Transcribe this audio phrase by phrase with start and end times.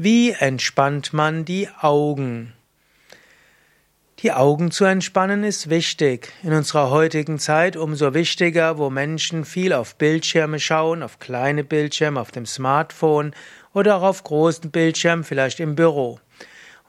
[0.00, 2.52] Wie entspannt man die Augen?
[4.20, 6.32] Die Augen zu entspannen ist wichtig.
[6.44, 12.20] In unserer heutigen Zeit umso wichtiger, wo Menschen viel auf Bildschirme schauen, auf kleine Bildschirme,
[12.20, 13.34] auf dem Smartphone
[13.74, 16.20] oder auch auf großen Bildschirmen, vielleicht im Büro.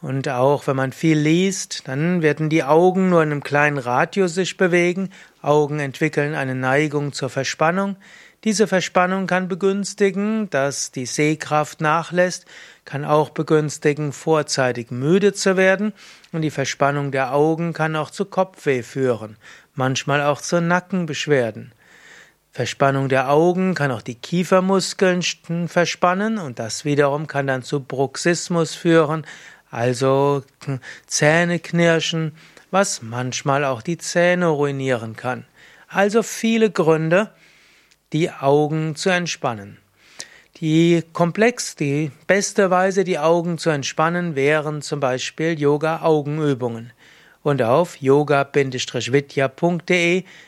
[0.01, 4.33] Und auch wenn man viel liest, dann werden die Augen nur in einem kleinen Radius
[4.33, 5.09] sich bewegen.
[5.41, 7.97] Augen entwickeln eine Neigung zur Verspannung.
[8.45, 12.45] Diese Verspannung kann begünstigen, dass die Sehkraft nachlässt,
[12.85, 15.91] kann auch begünstigen, vorzeitig müde zu werden.
[16.31, 19.35] Und die Verspannung der Augen kann auch zu Kopfweh führen,
[19.75, 21.73] manchmal auch zu Nackenbeschwerden.
[22.51, 25.21] Verspannung der Augen kann auch die Kiefermuskeln
[25.67, 29.25] verspannen und das wiederum kann dann zu Bruxismus führen,
[29.71, 30.43] also
[31.07, 32.33] Zähne knirschen,
[32.71, 35.45] was manchmal auch die Zähne ruinieren kann.
[35.87, 37.31] Also viele Gründe,
[38.13, 39.77] die Augen zu entspannen.
[40.57, 46.91] Die komplex, die beste Weise, die Augen zu entspannen, wären zum Beispiel Yoga-Augenübungen.
[47.41, 48.63] Und auf yoga-vidya.de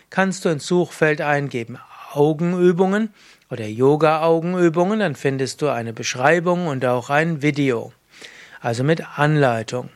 [0.09, 1.79] kannst du ins Suchfeld eingeben
[2.11, 3.13] Augenübungen
[3.49, 7.93] oder Yoga-Augenübungen, dann findest du eine Beschreibung und auch ein Video
[8.61, 9.89] also mit Anleitung.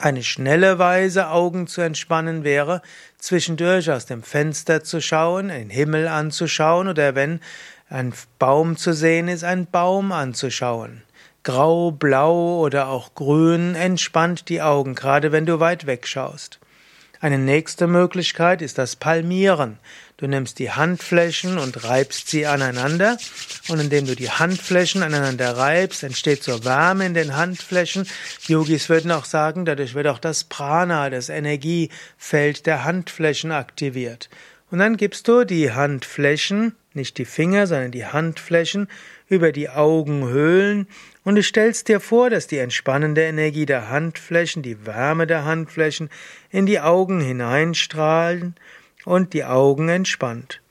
[0.00, 2.80] Eine schnelle Weise, Augen zu entspannen, wäre,
[3.18, 7.40] zwischendurch aus dem Fenster zu schauen, den Himmel anzuschauen oder wenn
[7.90, 11.02] ein Baum zu sehen ist, einen Baum anzuschauen.
[11.42, 16.58] Grau, blau oder auch grün entspannt die Augen, gerade wenn du weit wegschaust.
[17.22, 19.78] Eine nächste Möglichkeit ist das Palmieren.
[20.16, 23.16] Du nimmst die Handflächen und reibst sie aneinander
[23.68, 28.08] und indem du die Handflächen aneinander reibst, entsteht so Wärme in den Handflächen.
[28.48, 34.28] Yogis würden auch sagen, dadurch wird auch das Prana, das Energiefeld der Handflächen aktiviert.
[34.72, 38.88] Und dann gibst du die Handflächen, nicht die Finger, sondern die Handflächen
[39.28, 40.88] über die Augenhöhlen
[41.24, 46.08] und du stellst dir vor, dass die entspannende Energie der Handflächen, die Wärme der Handflächen
[46.50, 48.54] in die Augen hineinstrahlen
[49.04, 50.62] und die Augen entspannt.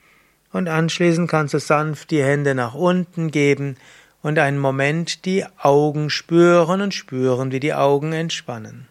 [0.51, 3.77] Und anschließend kannst du sanft die Hände nach unten geben
[4.23, 8.87] und einen Moment die Augen spüren und spüren, wie die Augen entspannen.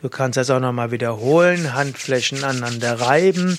[0.00, 3.58] Du kannst das auch nochmal wiederholen, Handflächen aneinander reiben,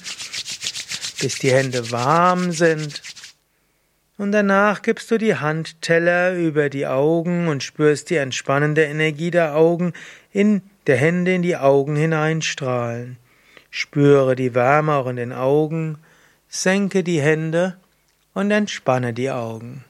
[1.19, 3.01] bis die Hände warm sind
[4.21, 9.55] und danach gibst du die Handteller über die Augen und spürst die entspannende Energie der
[9.55, 9.93] Augen
[10.31, 13.17] in der Hände in die Augen hineinstrahlen.
[13.71, 15.97] Spüre die Wärme auch in den Augen,
[16.47, 17.77] senke die Hände
[18.35, 19.85] und entspanne die Augen.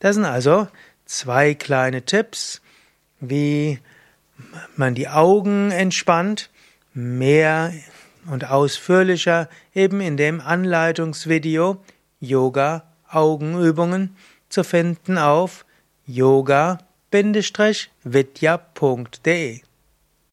[0.00, 0.68] Das sind also
[1.06, 2.60] zwei kleine Tipps,
[3.30, 3.78] wie
[4.76, 6.50] man die Augen entspannt,
[6.92, 7.72] mehr
[8.26, 11.82] und ausführlicher eben in dem Anleitungsvideo
[12.20, 14.16] Yoga Augenübungen
[14.48, 15.64] zu finden auf
[16.06, 16.80] yoga-vidya.de